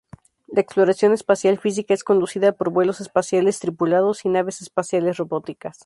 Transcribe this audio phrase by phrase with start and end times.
[0.47, 5.77] La exploración espacial física es conducida por vuelos espaciales tripulados y naves espaciales robóticas.